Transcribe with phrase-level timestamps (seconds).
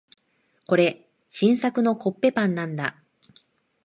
[0.65, 3.03] これ、新作のコッペパンなんだ。